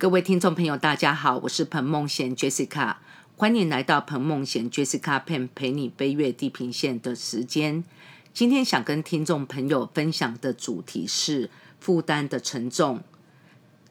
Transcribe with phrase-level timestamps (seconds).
[0.00, 2.96] 各位听众朋友，大家好，我是彭梦贤 Jessica，
[3.36, 7.84] 欢迎来到彭梦贤 Jessica Pen 陪你飞越地平线的时间。
[8.32, 13.02] 今天想跟听众朋友分享的主题是负担的沉重。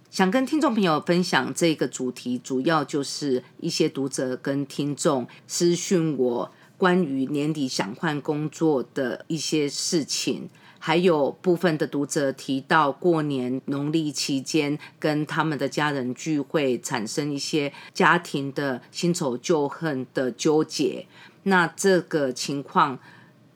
[0.09, 10.49] 想跟听众朋友分享这个主题，主要就是一些读者跟听众私讯我关于年底想换工作的一些事情。
[10.79, 21.05] 还有部分的读者提到，过年农历期间跟他们的家人聚会，产生一些家庭的新仇旧恨的纠结。
[21.43, 22.97] 那这个情况，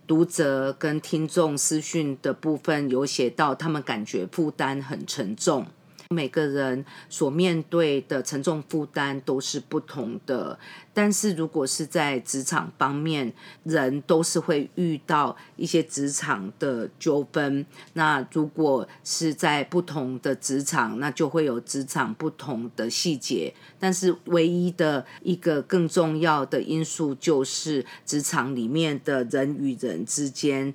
[0.06, 5.66] 读者跟听众私讯的部分有写到，他们感觉负担很沉重。
[6.14, 10.60] 每个人所面对的沉重负担都是不同的，
[10.94, 17.66] 但是如果是在职场方面，人都是会遇到一些职场的纠纷。
[17.94, 23.54] 那如果是在不同的职场，那就会有职场不同的细节。
[23.80, 30.74] 但是唯一的一个更重要的因素，就是职场里面的人与人之间。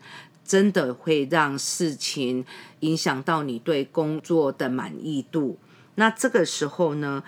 [0.49, 2.47] 真的会让事情
[2.81, 5.59] 影响到你对工作的满意度。
[5.97, 7.23] 那这个时候呢，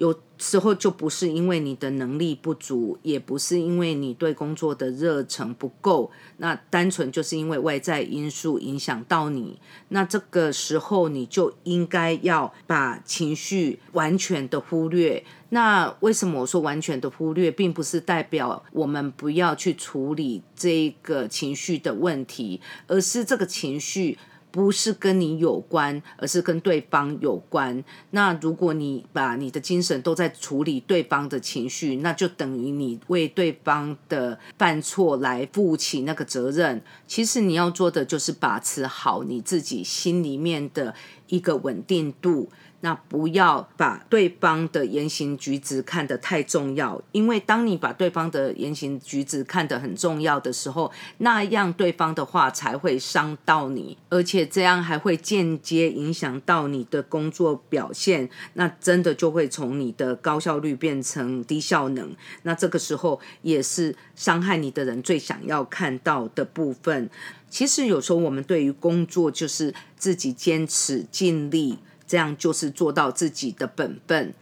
[0.00, 9.60] 有时候就不是因为你的能力不足，也不是因为你对工作的热忱不够，那单纯就是因为外在因素影响到你。
[9.88, 15.22] 那这个时候你就应该要把情绪完全的忽略。
[15.50, 24.16] 那为什么我说完全的忽略，并不是代表我们不要去处理这个情绪的问题，而是这个情绪
[24.50, 27.82] 不是跟你有关，而是跟对方有关。
[28.10, 36.82] 那如果你把你的精神都在处理对方的情绪，那就等于你为对方的犯错来负起那个责任。
[37.06, 40.94] 其实你要做的就是把持好你自己心里面的
[41.28, 42.50] 一个稳定度。
[42.82, 58.30] 那不要把对方的言行举止看得太重要，因为当你把对方的言行举止看得很重要的时候，那样对方的话才会伤到你，而且这样还会间接影响到你的工作表现。
[58.54, 62.16] 那真的就会从你的高效率变成低效能。
[62.44, 67.10] 那这个时候也是伤害你的人最想要看到的部分。
[67.50, 71.78] 其实有时候我们对于工作就是自己坚持尽力。
[72.10, 74.34] 这样就是做到自己的本分。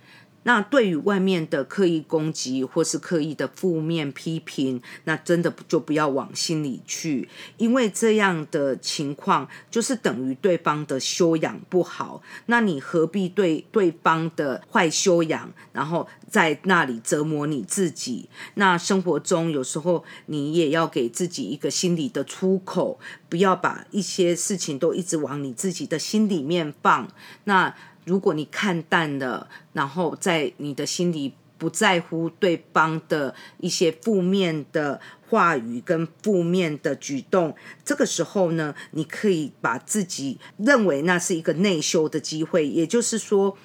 [0.44, 7.28] 那对于外面的刻意攻击或是刻意的负面批评，那真的就不要往心里去，
[7.58, 12.22] 因为这样的情况就是等于对方的修养不好。
[12.46, 18.28] 那你何必对对方的坏修养，然后在那里折磨你自己？
[18.54, 27.08] 那生活中有时候你也要给自己一个心理的出口，不要把一些事情都一直往你自己的心里面放。
[27.44, 27.74] 那。
[28.08, 34.98] 如果你看淡了，然后在你的心里不在乎对方的一些负面的
[35.28, 37.54] 话语跟负面的举动，
[37.84, 43.58] 这个时候呢，你可以把自己认为那是一个内修的机会，也就是说，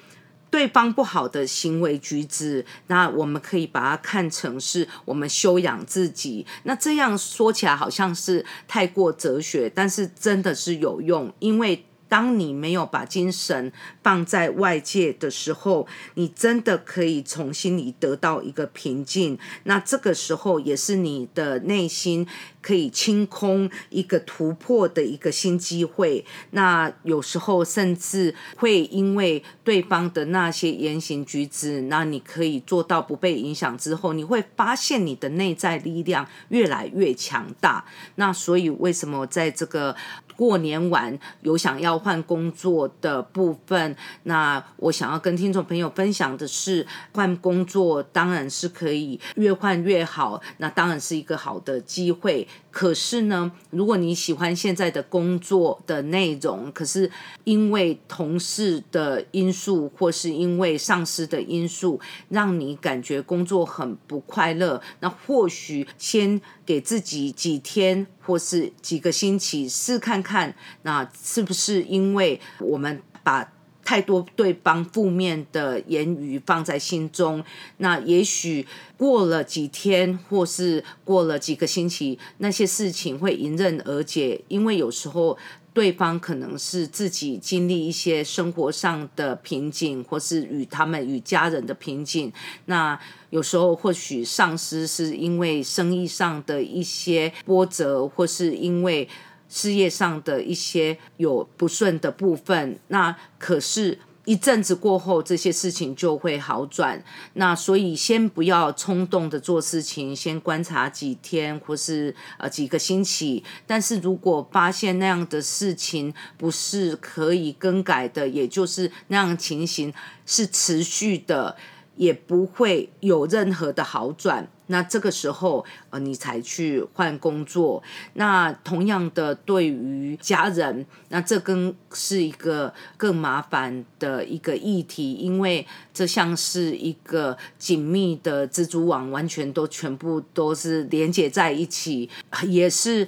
[0.50, 6.46] 对方不好的行为举止，那我们可以把它看成是我们修养自己。
[6.64, 11.86] 那这样说起来好像是太过哲学，但是真的是有用，因为。
[12.14, 13.72] 当你没有把精神
[14.04, 19.40] 放在外界的时候，你真的可以从心里得到一个平静。
[19.64, 22.28] 那这个时候也是你的内心
[22.62, 26.24] 可以清空一个突破的一个新机会。
[26.52, 37.84] 那有时候甚至会因为对方的那些言行举止，那你可以做到不被影响之后，你会发现你的内在力量越来越强大。
[38.18, 39.96] 那所以为什么在这个？
[40.36, 52.48] 过年完有想要换工作的部分，那我想要跟听众朋友分享的是，换工作当然是可以越换越好，那当然是一个好的机会。
[52.72, 57.10] 可是呢，如果你喜欢现在的工作的内容，可是
[57.44, 73.52] 因为同事的因素，或是因为上司的因素，让你感觉工作很不快乐，那或许先给自己几天或是几个星期试看看，那是不是因为我们把。
[73.86, 77.44] 太多对方负面的言语放在心中，
[77.80, 78.66] 那也许
[78.96, 84.42] 过了几天，或是过了几个星期，那些事情会迎刃而解。
[84.48, 85.38] 因为有时候
[85.74, 92.32] 对方可能是自己经历一些生活上的瓶颈，或是与他们与家人的瓶颈。
[92.66, 93.00] 那
[93.32, 99.10] 有时候或许上司是因为生意上的一些波折，或是因为。
[99.50, 107.04] 事业上的一些有不顺的部分，那可是一阵子过后，这些事情就会好转。
[107.34, 113.44] 那所以先不要冲动的做事情，先观察几天或是呃几个星期。
[113.68, 119.94] 但是如果发现那样的事情不是可以更改的，也就是那样情形
[120.26, 121.56] 是持续的。
[121.96, 127.84] 也不会有任何的好转，那这个时候呃，你才去换工作。
[128.16, 142.10] 那同样的，对于家人，那这更是一个更麻烦的一个议题，因为这像是一个紧密的蜘蛛网，完全都全部都是连接在一起，
[142.48, 143.08] 也是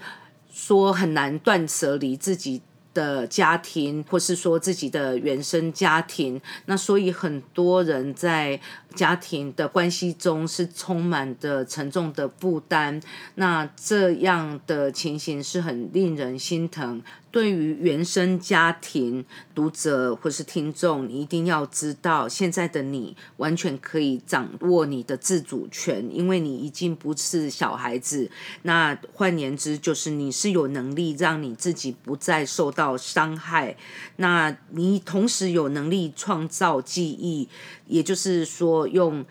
[0.51, 2.61] 说很难断舍离自己。
[2.95, 8.57] 的家庭，或是说自己的原生家庭，那所以很多人在
[8.95, 13.01] 家庭的关系中是充满的沉重的负担，
[13.35, 17.03] 那这样的情形是很令人心疼。
[17.31, 28.31] 对于原生家庭读者或是听众，你一定要知道，现在的你完全可以掌握你的自主权，因为你已经不是小孩子。
[28.61, 33.75] 那换言之，就是你是有能力让你自己不再受到伤害。
[34.15, 37.49] 那你同时有能力创造记忆，
[37.87, 39.25] 也就是说用。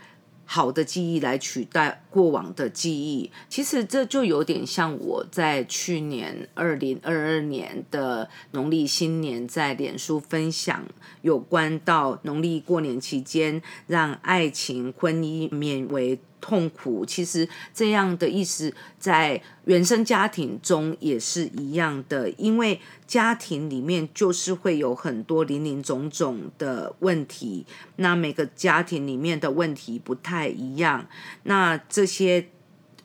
[0.44, 10.86] 好的记忆来取代过往的记忆，其实这就有点像我在去年二零二二年的农历新年在脸书分享
[11.22, 16.20] 有关到农历过年期间让爱情婚姻免为。
[16.46, 27.64] 痛苦，其实这样的意思在原生家庭中也是一样的，因为家庭里面就是会有很多林林总总的问题，
[27.96, 31.06] 那每个家庭里面的问题不太一样，
[31.44, 32.48] 那这些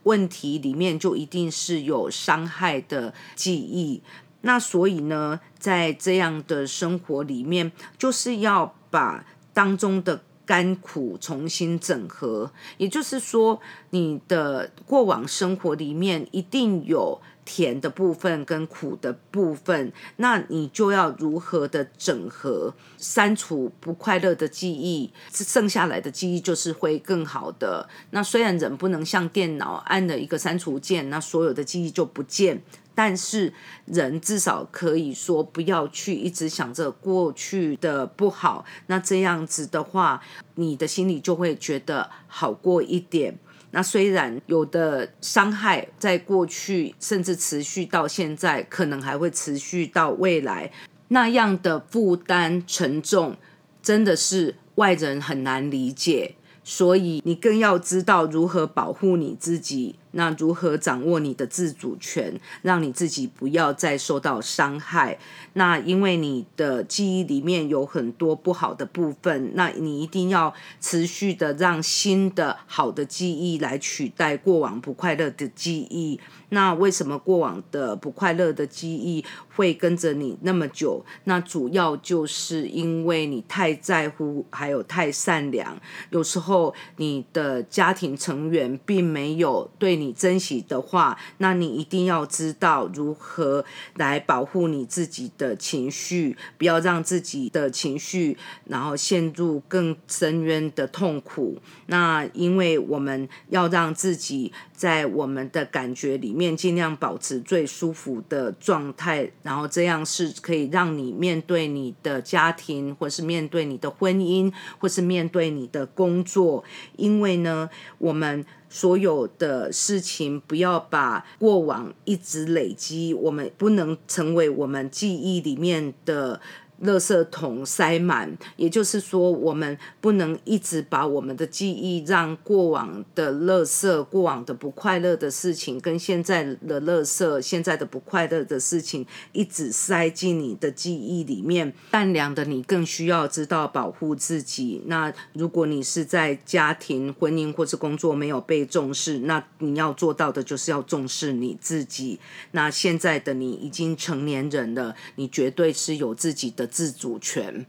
[0.03, 4.01] 问题里面就一定是有伤害的记忆，
[4.41, 10.21] 那所以呢，在这样的生活里面，就是要把当中的。
[10.49, 13.61] 甘苦重新整合，也就是说，
[13.91, 27.89] 你的过往生活里面一定有甜的部分跟苦的部分，那你就要如何的整合，删除不快乐的记忆，剩下来的记忆就是会更好的。
[28.11, 32.61] 那虽然人不能像电脑按了一个删除键，那所有的记忆就不见。
[32.93, 33.53] 但是
[33.85, 40.21] 人至少可以说不要去一直想着过去的不好，那这样子的话，
[40.55, 43.39] 你的心里就会觉得好过一点。
[43.71, 50.71] 那虽然有的伤害在过去，甚至持续到现在，可能还会持续到未来，
[51.09, 53.37] 那样的负担沉重，
[53.83, 56.35] 真的是外人很难理解。
[56.63, 59.98] 所以你更要知道如何保护你自己。
[60.11, 65.19] 那如何掌握你的自主权，让你自己不要再受到伤害？
[65.53, 70.51] 那因为你的记忆里面有很多不好的部分，那你一定要
[70.81, 76.19] 持续的让新的好的记忆来取代过往不快乐的记忆。
[76.51, 79.23] 那为什么过往的不快乐的记忆
[79.55, 81.05] 会跟着你那么久？
[81.25, 85.79] 那主要就是因为你太在乎，还有太善良。
[86.09, 89.98] 有时候你的家庭成员并没有对。
[89.99, 93.65] 你珍惜的话，那你一定要知道如何
[93.95, 101.57] 来保护你自己的情绪，不要让自己的情绪然后陷入更深渊的痛苦。
[101.87, 116.63] 那因为我们要让自己在我们的感觉里面尽量保持最舒服的状态，然后这样是可以让你面对你的家庭，或是面对你的婚姻，或是面对你的工作。
[116.95, 118.45] 因为呢，我们。
[118.69, 126.39] 所有的事情，不要把过往一直累积，我们不能成为我们记忆里面的。
[126.85, 141.73] 垃圾桶塞满，也就是说，我们不能一直把我们的记忆让过往的垃圾、过往的不快乐的事情，跟现在的垃圾、现在的不快乐的事情，一直塞进你的记忆里面。
[141.91, 144.81] 善良的你更需要知道保护自己。
[144.85, 152.19] 那如果你是在家庭、婚姻或是工作没有被重视，那你要做到的就是要重视你自己。
[152.51, 156.68] 那现在的你已经成年人了，你绝对是有自己的。
[156.69, 157.65] 自主权，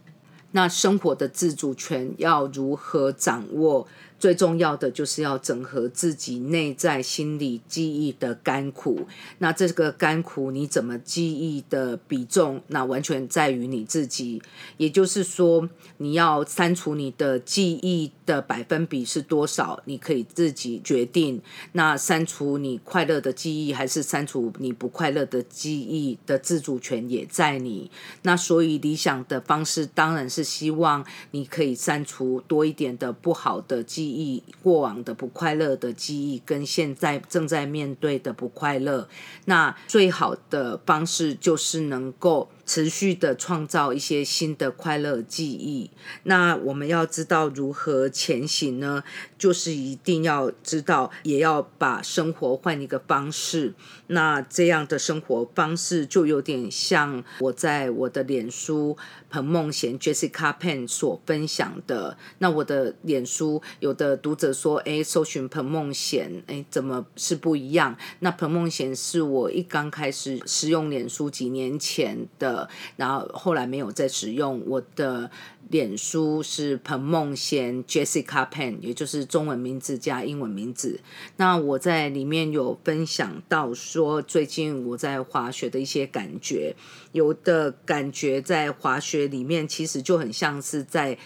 [0.52, 3.88] 那生活的自主权要如何掌握？
[4.20, 9.08] 最重要的就是要整合自己内在心理记忆的甘苦。
[9.38, 14.42] 那这个甘苦你怎么记忆的比重，那完全在于你自己。
[14.76, 21.40] 也就是说，你要删除你的记忆的百分比是多少，你可以自己决定。
[21.72, 27.90] 那删除你快乐的记忆，还是删除你不快乐的记忆的自主权也在你。
[28.22, 39.08] 那所以理想的方式当然是希望你可以删除多一点的不好的记忆，忆过往的不快乐的记忆，跟现在正在面对的不快乐。
[39.46, 42.48] 那最好的方式就是能够。
[42.70, 45.90] 持续的创造一些新的快乐记忆。
[46.22, 49.02] 那我们要知道如何前行呢？
[49.36, 53.74] 就是一定要知道，也要把生活换一个方式。
[54.06, 58.96] 那这样的生活方式就有点像我在我的脸书
[59.28, 62.16] 彭梦贤 Jessica Pen 所分享的。
[62.38, 72.59] 那我的脸书有的读者说：“哎，搜寻彭梦贤，哎，怎么是不一样？”那彭梦贤是我一刚开始使用脸书几年前的。
[72.96, 75.30] 然后后来没有再使用我的
[75.68, 81.00] 脸书是彭梦贤 Jessica Pen，也就是中文名字加英文名字。
[81.36, 86.74] 那我在里面有分享到说，最近我在滑雪的一些感觉，
[87.12, 91.16] 有的感觉在滑雪里面其实就很像是在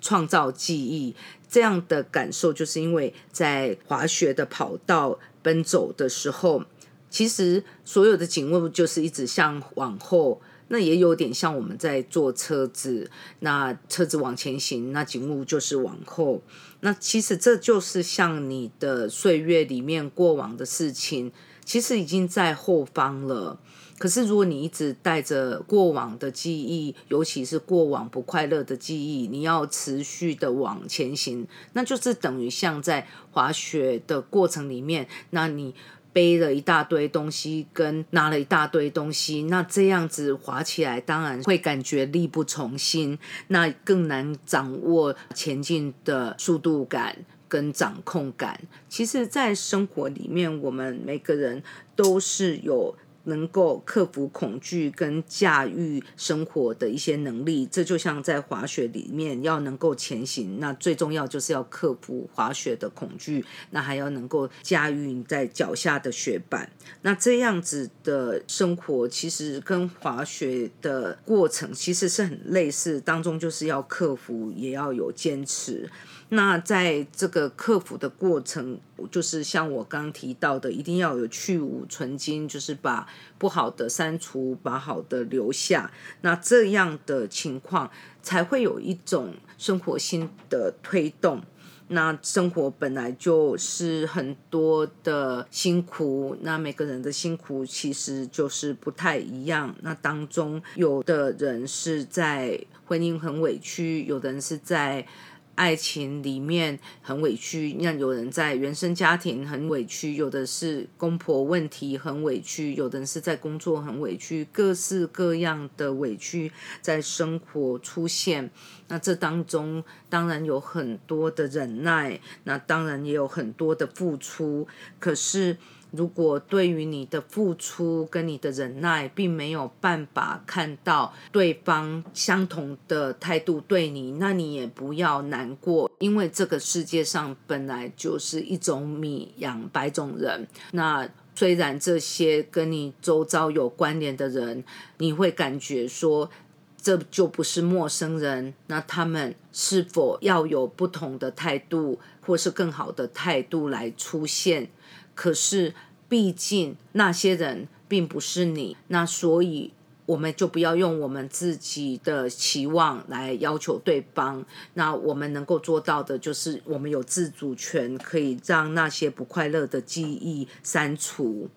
[0.00, 1.14] 创造记忆。
[1.48, 6.64] 这样的感受就是因为在滑雪的跑道奔走的时候，
[7.08, 10.42] 其实所有的景物就是一直向往后。
[10.68, 16.42] 那也有点像我们在坐车子，那车子往前行，那景物就是往后。
[16.80, 21.32] 那其实这就是像你的岁月里面过往的事情，
[21.64, 23.58] 其实已经在后方了。
[23.98, 35.74] 可是如果你一直带着过往的记忆，尤其是过往不快乐的记忆，你要持续的往前行，那就是等于像在滑雪的过程里面，那你。
[36.14, 43.18] 背了一大堆东西，跟拿了一大堆东西，那这样子滑起来，当然会感觉力不从心，
[43.48, 47.16] 那更难掌握前进的速度感
[47.48, 48.58] 跟掌控感。
[48.88, 51.62] 其实，在生活里面，我们每个人
[51.94, 52.96] 都是有。
[53.24, 66.70] 能够克服恐惧跟驾驭生活的一些能力，这就像在滑雪里面要能够前行，那最重要就是要克服滑雪的恐惧，那还要能够驾驭在脚下的雪板。
[67.02, 75.90] 那这样子的生活其实跟滑雪的过程其实是很类似，当中就是要克服，也要有坚持。
[76.30, 83.06] 那在这个克服的过程，就是像我刚提到的，一定要有去芜存菁，就是把
[83.38, 85.92] 不好的删除，把好的留下。
[86.22, 87.90] 那这样的情况
[88.22, 91.42] 才会有一种生活新的推动。
[91.88, 99.72] 那生活本来就是很多的辛苦，那每个人的辛苦其实就是不太一样。
[99.82, 105.06] 那当中有的人是在婚姻很委屈，有的人是在。
[105.54, 118.50] 爱情里面很委屈，那有人在原生家庭很委屈，有的是公婆问题很委屈，有的人是在工作很委屈，各式各样的委屈在生活出现。
[118.88, 124.66] 那这当中当然有很多的忍耐，那当然也有很多的付出，
[124.98, 125.56] 可是。
[125.96, 140.46] 如果对于你的付出跟你的忍耐，并没有办法看到对方相同的态度对你，那你也不要难过，因为这个世界上本来就是一种米养百种人。
[140.72, 144.64] 那虽然这些跟你周遭有关联的人，
[144.98, 146.30] 你会感觉说
[146.76, 154.68] 这就不是陌生人，那他们是否要有不同的态度，或是更好的态度来出现？
[155.14, 155.74] 可是，
[156.08, 159.72] 毕竟那些人并不是你，那所以
[160.06, 164.44] 我们就不要用我们自己的期望来要求对方。
[164.74, 171.48] 那我们能够做到的，就是我们有自主权，可以让那些不快乐的记忆删除。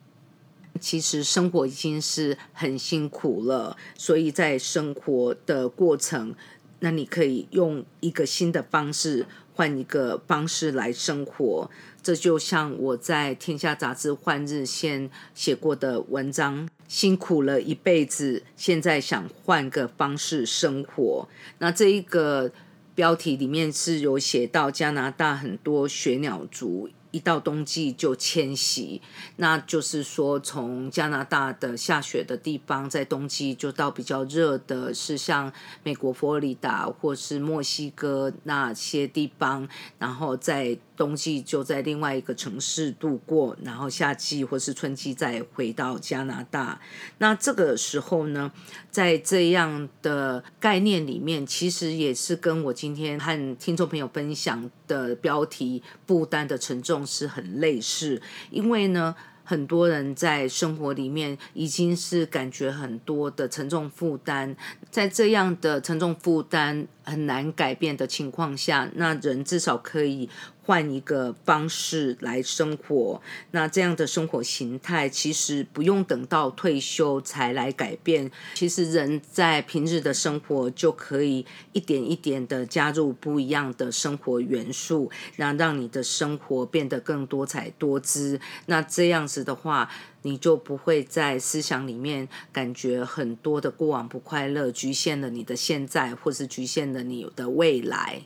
[0.79, 6.35] 其实生活已经是很辛苦了，所以在生活的过程，
[6.79, 9.25] 那你可以用一个新的方式。
[9.57, 11.67] 换一个方式来生活，
[12.07, 21.27] 这就像我在《天下杂志》换日线写过的文章，辛苦了一辈子，现在想换个方式生活。
[21.57, 22.49] 那这一个
[22.95, 26.89] 标题里面是有写到加拿大很多雪鸟族。
[27.11, 29.01] 一到冬季就迁徙，
[29.37, 35.51] 那就是说，从加拿大的下雪的地方，在冬季就到比较热的，是像
[35.83, 46.81] 美国佛罗里达或是墨西哥那些地方，然后在冬季就在另外一个城市度过，然后夏季或是春季再回到加拿大。
[47.19, 48.51] 那这个时候呢，
[48.89, 59.15] 在这样的概念里面，其实也是跟我今天和听众朋友分享的标题“负担的沉重”是很类似，因为呢。
[59.49, 64.53] 很多人在生活里面已经是感觉很多的沉重负担，
[64.91, 70.29] 在这样的沉重负担很难改变的情况下，那人至少可以。
[70.67, 73.21] 换一个方式来生活，
[73.51, 78.29] 那这样的生活形态其实不用等到退休才来改变。
[78.53, 88.41] 其实人在平日的生活就可以一点一点的加入不一样的生活元素，那让你的生活变得更多彩多姿。
[88.65, 89.89] 那这样子的话，
[90.23, 98.23] 你就不会在思想里面感觉很多的过往不快乐，局限了你的现在，或是局限了你的未来。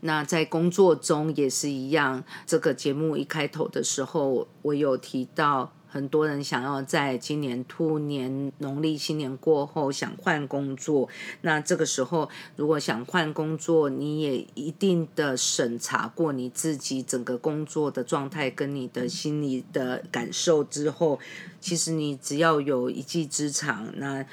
[0.00, 2.22] 那在工作中也是一样。
[2.46, 11.08] 这个节目一开头的时候，我有提到很多人想要在今年兔年农历新年过后想换工作。
[11.40, 21.18] 那这个时候，如果想换工作，你也一定的审查过你自己整个工作的状态跟你的心理的感受之后，
[21.60, 24.26] 其实你只要有一技之长，那。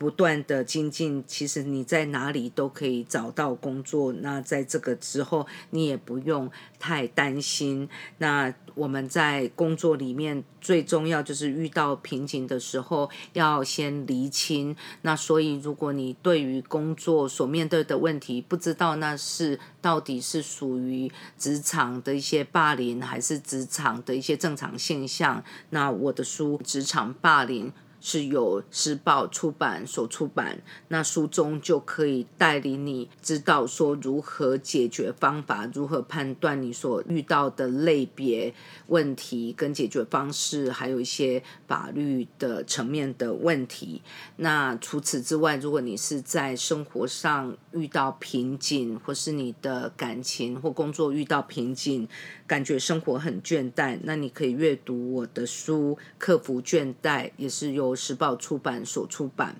[0.00, 4.10] 不断的精进，其实你在哪里都可以找到工作。
[4.14, 7.86] 那在这个之后，你也不用太担心。
[8.16, 14.74] 那我们在工作里面最重要就是遇到瓶颈的时候，要先厘清。
[15.02, 27.68] 那所以，如果你对于工作所面对的问题不知道那是到底是属于职场的一些霸凌，还是职场的一些正常现象，那我的书《职场霸凌》。
[28.00, 38.52] 是由时报出版所出版，那书中就可以带领你知道说如何解决方法，如何判断你所遇到的类别
[38.86, 44.02] 问题跟解决方式，还有一些法律的层面的问题。
[44.36, 52.08] 那除此之外，如果你是在生活上遇到瓶颈，或是你的感情或工作遇到瓶颈，
[52.46, 59.56] 感觉生活很倦怠，那你可以阅读我的书《克服倦怠》，也是由时报出版所出版。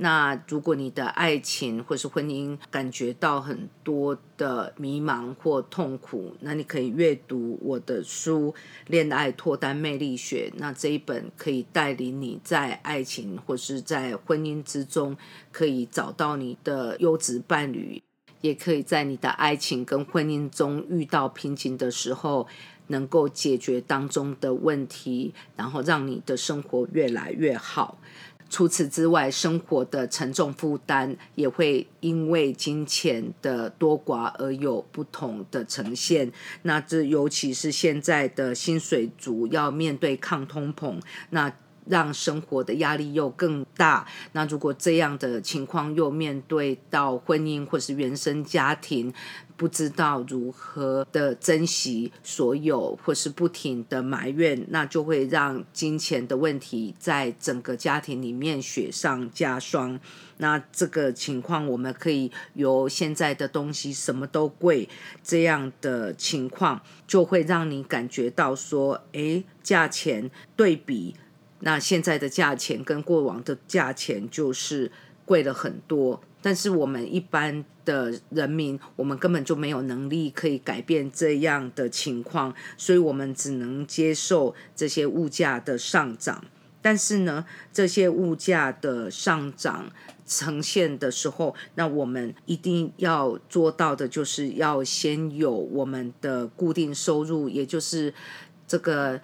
[0.00, 8.52] 那如果你的爱情或是婚姻感觉到很多的迷茫或痛苦，那你可以阅读我的书
[8.86, 10.50] 《恋爱脱单魅力学》。
[10.58, 15.16] 那这一本可以带领你在爱情或是在婚姻之中，
[15.50, 18.00] 可以找到你的优质伴侣。
[18.40, 22.46] 也可以在你的爱情跟婚姻中遇到瓶颈的时候，
[22.86, 27.98] 能够解决当中的问题，然后让你的生活越来越好。
[28.50, 36.32] 除此之外，生活的沉重负担也会因为金钱的多寡而有不同的呈现。
[36.62, 41.52] 那这尤其是现在的薪水族要面对抗通膨，那。
[41.88, 44.06] 让生活的压力又更大。
[44.32, 49.12] 那如果这样的情况又面对到婚姻或是原生家庭，
[49.56, 59.98] 不知道如何的珍惜所有，或是不停的埋怨，那就会让金钱的问题在整个家庭里面雪上加霜。
[60.36, 64.88] 那这个情况，我们可以由现在的东西什么都贵
[65.24, 71.16] 这样的情况，就会让你感觉到说，诶，价钱对比。
[71.60, 74.92] 那现在的价钱跟过往的价钱就是
[75.24, 86.44] 贵了很多，但是我们一般的人民，我们根本就没有能力可以改变这样的情况，所以我们只能接受这些物价的上涨。
[86.80, 89.90] 但是呢，这些物价的上涨
[90.24, 98.14] 呈现的时候，那我们一定要做到的就是要先有我们的固定收入，也就是
[98.68, 99.20] 这个。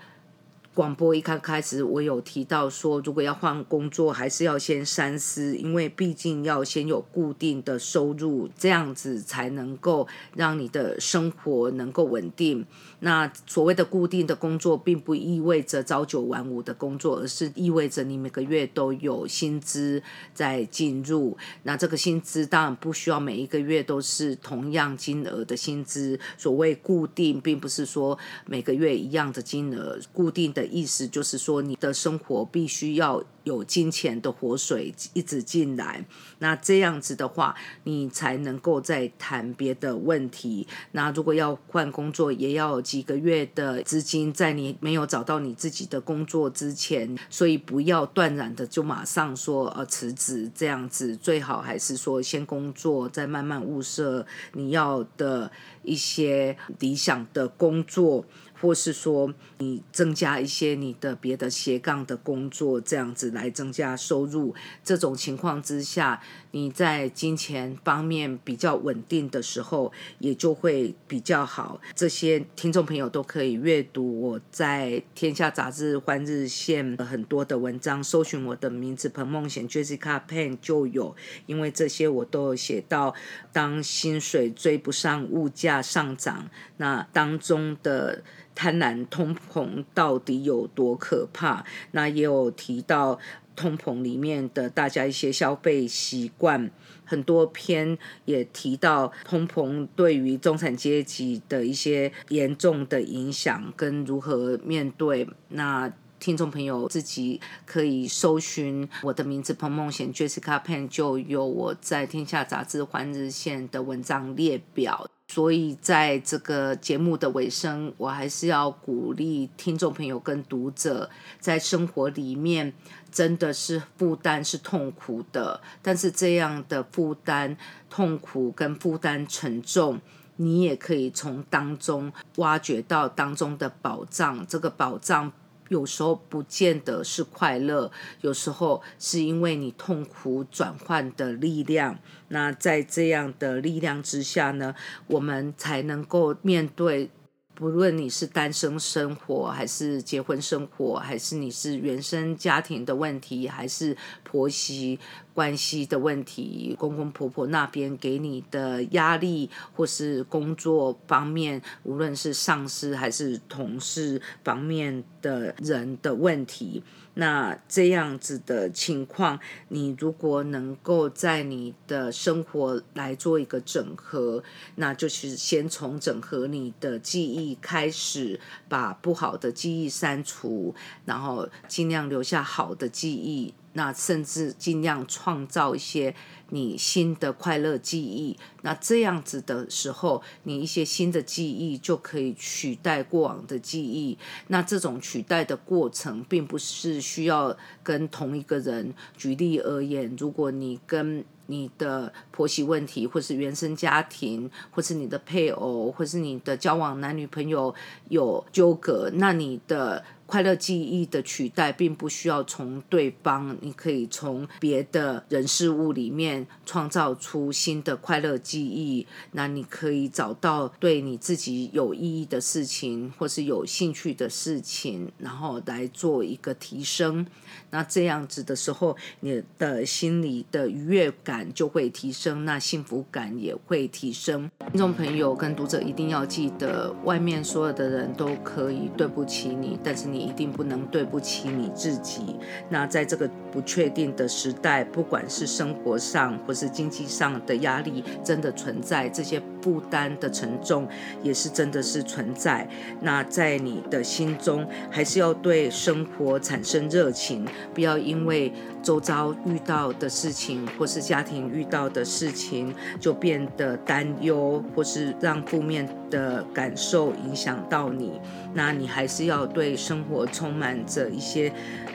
[0.74, 12.66] 广播一开开始，我有提到说，如果要换工作，还是要先三思，因为毕竟要先有固定的收入，这样子才能够让你的生活能够稳定。
[12.98, 21.36] 那所谓的固定的工作，并不意味着朝九晚五的工作，而是意味着你每个月都有薪资在进入。
[21.62, 26.18] 那这个薪资当然不需要每一个月都是同样金额的薪资。
[26.36, 30.63] 所谓固定，并不是说每个月一样的金额，固定的。
[30.66, 36.04] 意思就是说，你的生活必须要有金钱的活水一直进来，
[36.38, 40.66] 那这样子的话，你才能够再谈别的问题。
[40.92, 55.50] 那如果要换工作，也要几个月的资金，在你没有找到你自己的工作之前，所以不要断然的就马上说呃辞职这样子，最好还是说先工作，再慢慢物色你要的
[55.82, 58.24] 一些理想的工作。
[58.64, 64.54] 或是说你增加一些你的别的斜杠的工作，这样子来增加收入。
[64.82, 66.22] 这种情况之下，
[66.52, 71.78] 你在金钱方面比较稳定的时候，也就会比较好。
[71.94, 81.14] 这些听众朋友都可以阅读我在《天下杂志》欢日线很多的文章，搜寻我的名字彭梦贤 Jessica Pan 就有。
[81.44, 83.14] 因为这些我都有写到，
[83.52, 86.48] 当薪水追不上物价上涨，
[86.78, 88.22] 那当中的。
[88.54, 91.64] 贪婪通膨到底有多可怕？
[91.92, 93.18] 那也有提到
[93.56, 96.70] 通膨里面的大家一些消费习惯，
[97.04, 105.28] 很多篇也提到通膨对于中产阶级的一些严重的影响跟如何面对。
[105.48, 115.06] 那听众朋友自己可以搜寻我的名字彭梦贤 Jessica Pan，就有我在天下杂志环日线的文章列表。
[115.28, 121.10] 所以，在这个节目的尾声，我还是要鼓励听众朋友跟读者，
[121.40, 122.72] 在生活里面
[123.10, 127.56] 真的是负担是痛苦的，但是这样的负担、
[127.90, 130.00] 痛苦跟负担沉重，
[130.36, 134.46] 你也可以从当中挖掘到当中的宝藏。
[134.46, 135.32] 这个宝藏。
[135.74, 141.98] 有时候不见得是快乐，有时候是因为你痛苦转换的力量。
[142.28, 144.76] 那在这样的力量之下呢，
[145.08, 147.10] 我们才能够面对。
[147.54, 154.98] 不论你是单身生活，还是结婚生活，还是你是原生家庭的问题，还是婆媳
[155.32, 166.82] 关系的问题，公公婆婆那边给你的压力，或是工作方面，无论是上司还是同事方面的人的问题。
[167.14, 174.42] 那这样子的情况，你如果能够在你的生活来做一个整合，
[174.74, 180.74] 那就是先从整合你的记忆开始，把不好的记忆删除，
[181.04, 183.54] 然后尽量留下好的记忆。
[183.74, 186.14] 那甚至尽量创造一些
[186.50, 194.16] 你新的快乐记忆，那这样子的时候，你一些新的记忆就可以取代过往的记忆。
[194.48, 198.94] 那这种取代的过程，并不是需要跟同一个人。
[199.16, 207.74] 举例而言，如果你跟你的婆媳问题，或是原生家庭，或是你的配偶，或是你的交往男女朋友
[208.08, 210.04] 有纠葛，那你的。
[210.26, 219.06] 快乐记忆的取代，并不需要从对方，你可以从别的人事物里面创造出新的快乐记忆。
[219.32, 227.26] 那你可以找到对你自己有意义的事情，或是有兴趣的事情，然后来做一个提升。
[227.70, 234.50] 那这样子的时候，你的心理的愉悦感就会提升，那幸福感也会提升。
[234.70, 242.36] 听众朋友跟读者一定要记得，外面所有的人都可以对不起你，但是你一定不能对不起你自己。
[242.70, 250.88] 那在这个不确定的时代，不管是生活上或是经济上的压力，真的存在这些负担的沉重，
[251.22, 252.68] 也是真的是存在。
[253.00, 257.46] 那在你的心中，还是要对生活产生热情。
[257.74, 258.52] 不要因为
[258.84, 268.20] 周遭遇到的事情，或是家庭遇到的事情，就变得担忧，或是让负面的感受影响到你。
[268.52, 271.50] 那你还是要对生活充满着一些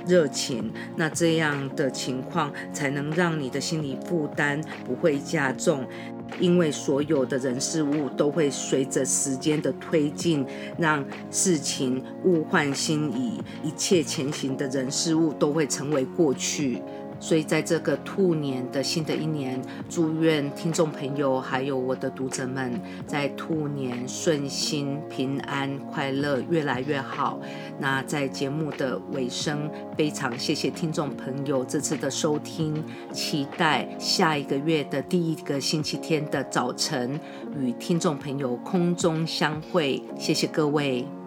[0.08, 0.74] 热情。
[0.96, 5.86] 那这样的情况，才能让你的心理负担不会加重。
[6.40, 10.46] 因为所有的人事物都会随着时间的推进，
[10.78, 16.82] 让事情物换星移，一切前行的人事物都会成为过去。
[17.20, 27.40] 所以，在这个兔年的新的一年，祝愿听众朋友还有我的读者们，在兔年顺心、平安、快乐，越来越好。
[27.78, 37.20] 那在节目的尾声，非常谢谢听众朋友这次的收听，期待下一个月的第一个星期天的早晨
[37.60, 40.02] 与听众朋友空中相会。
[40.18, 41.19] 谢谢各位。